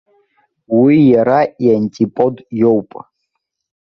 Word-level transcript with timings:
Уи 0.79 0.95
иара 1.13 1.39
иантипод 1.65 2.35
иоуп. 2.59 2.91